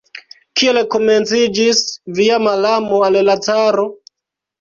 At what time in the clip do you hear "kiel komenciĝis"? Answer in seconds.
0.59-1.81